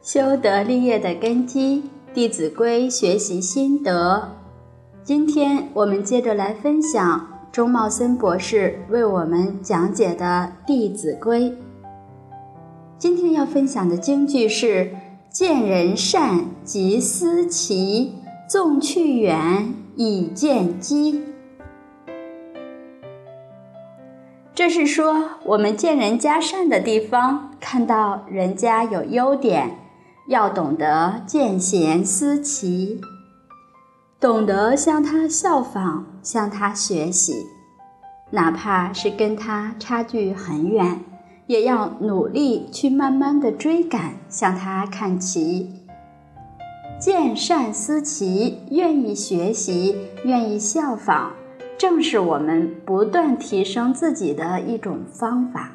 [0.00, 1.82] 修德立业的根基，
[2.14, 4.36] 《弟子规》学习心得。
[5.02, 11.50] 今天我们接着来分享钟茂森博士为我们讲解的《弟子规》。
[12.96, 14.92] 今天要分享的京剧是
[15.30, 18.14] “见人善即思齐，
[18.48, 21.24] 纵去远以见机”。
[24.54, 29.70] 这是说，我们见人家善的地方，看到人家有优点，
[30.28, 33.00] 要懂得见贤思齐，
[34.20, 37.32] 懂得向他效仿，向他学习，
[38.32, 41.00] 哪怕是跟他差距很远。
[41.46, 45.70] 也要努力去慢慢的追赶，向他看齐，
[47.00, 51.30] 见善思齐，愿意学习，愿意效仿，
[51.78, 55.70] 正是我们不断提升自己的一种方法。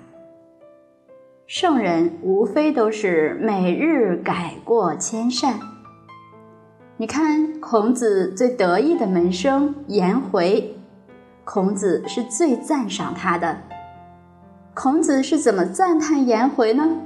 [1.46, 5.60] 圣人无非都是每日改过迁善。
[6.96, 10.74] 你看孔子最得意的门生颜回，
[11.44, 13.58] 孔子是最赞赏他的。
[14.74, 16.98] 孔子是怎么赞叹颜回呢？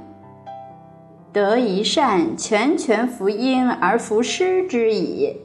[1.32, 5.36] 得一善，全权服婴而服师之矣。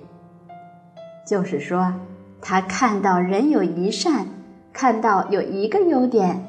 [1.26, 1.94] 就是说，
[2.40, 4.28] 他看到人有一善，
[4.72, 6.46] 看到有一个优点，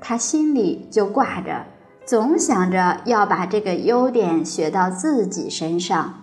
[0.00, 1.64] 他心里就挂着，
[2.08, 6.14] 总想着要把这个优点学到自己身上，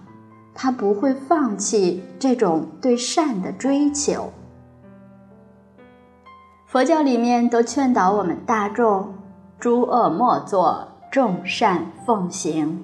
[0.55, 4.33] 他不会放弃这种对善的追求。
[6.65, 9.13] 佛教里面都劝导我们大众，
[9.59, 12.83] 诸恶莫作，众善奉行。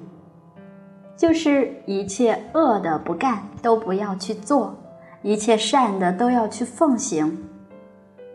[1.18, 4.76] 就是一切恶的不干，都不要去做；
[5.24, 7.46] 一切善的都要去奉行。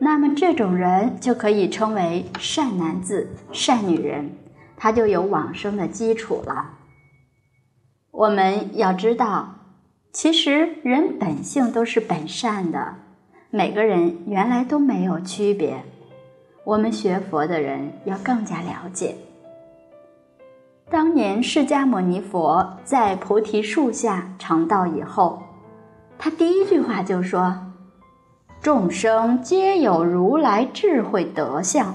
[0.00, 4.28] 那么这种人就可以称为善男子、善女人，
[4.76, 6.72] 他就有往生的基础了。
[8.10, 9.54] 我们要知道，
[10.12, 12.94] 其实人本性都是本善的。
[13.50, 15.82] 每个人原来都没有区别，
[16.64, 19.14] 我们学佛的人要更加了解。
[20.90, 25.42] 当年释迦牟尼佛在菩提树下成道以后，
[26.18, 27.72] 他第一句话就说
[28.62, 31.94] ：“众生皆有如来智慧德相。”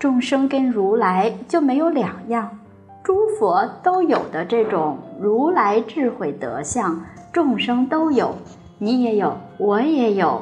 [0.00, 2.58] 众生跟如来就没有两样，
[3.04, 8.34] 诸佛都有的这种如来智慧德相，众生都有。
[8.78, 10.40] 你也有，我也有。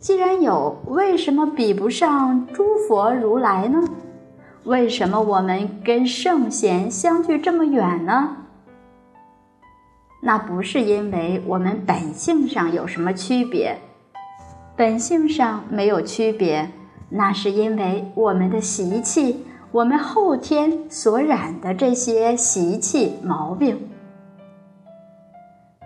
[0.00, 3.84] 既然有，为什么比不上诸佛如来呢？
[4.64, 8.36] 为什么我们跟圣贤相距这么远呢？
[10.22, 13.76] 那不是因为我们本性上有什么区别，
[14.74, 16.70] 本性上没有区别，
[17.10, 23.76] 那是因为我们的习气，我们后天所染的这些习气毛病。《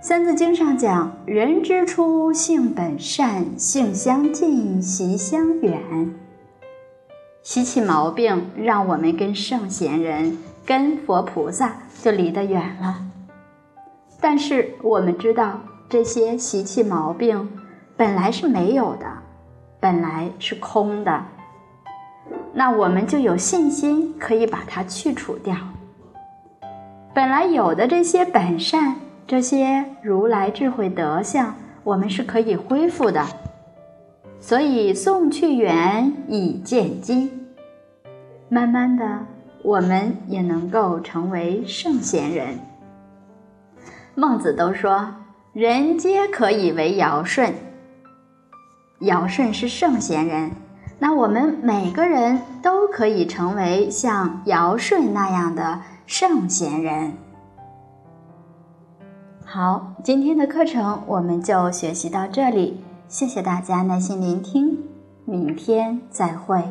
[0.04, 6.12] 三字经》上讲：“人之初，性本善，性相近，习相远。”
[7.44, 13.06] 习气毛病让我们跟圣贤人、跟佛菩萨就离得远了。
[14.20, 17.48] 但是我们知道，这些习气毛病
[17.96, 19.06] 本来是没有的，
[19.82, 21.22] 本来是空的。
[22.54, 25.54] 那我们就有信心可以把它去除掉。
[27.12, 28.96] 本来有的这些本善。
[29.24, 31.54] 这些如来智慧德相，
[31.84, 33.24] 我们是可以恢复的，
[34.40, 37.32] 所以送去远以见机。
[38.50, 39.20] 慢慢的，
[39.62, 42.58] 我们也能够成为圣贤人。
[44.16, 45.14] 孟子都说
[45.54, 47.54] ：“人皆可以为尧舜。”
[49.02, 50.52] 尧舜是圣贤人，
[51.00, 57.14] 那我们每个人都可以成为像尧舜那样的圣贤人。
[59.44, 64.78] 好，今天的课程我们就学习到这里，谢谢大家耐心聆听，
[65.24, 66.62] 明天再会。